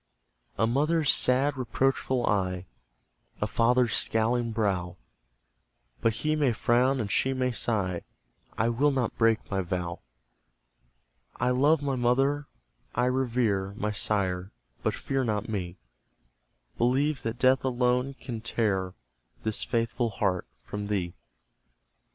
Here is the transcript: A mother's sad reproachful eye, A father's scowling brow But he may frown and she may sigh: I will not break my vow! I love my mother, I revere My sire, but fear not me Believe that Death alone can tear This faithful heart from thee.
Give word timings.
A 0.57 0.65
mother's 0.65 1.11
sad 1.13 1.55
reproachful 1.55 2.25
eye, 2.25 2.65
A 3.39 3.45
father's 3.45 3.93
scowling 3.93 4.51
brow 4.51 4.97
But 6.01 6.11
he 6.25 6.35
may 6.35 6.53
frown 6.53 6.99
and 6.99 7.11
she 7.11 7.33
may 7.33 7.51
sigh: 7.51 8.01
I 8.57 8.69
will 8.69 8.89
not 8.89 9.15
break 9.15 9.51
my 9.51 9.61
vow! 9.61 9.99
I 11.35 11.51
love 11.51 11.83
my 11.83 11.95
mother, 11.95 12.47
I 12.95 13.05
revere 13.05 13.75
My 13.77 13.91
sire, 13.91 14.51
but 14.81 14.95
fear 14.95 15.23
not 15.23 15.47
me 15.47 15.77
Believe 16.79 17.21
that 17.21 17.37
Death 17.37 17.63
alone 17.63 18.15
can 18.15 18.41
tear 18.41 18.95
This 19.43 19.63
faithful 19.63 20.09
heart 20.09 20.47
from 20.63 20.87
thee. 20.87 21.13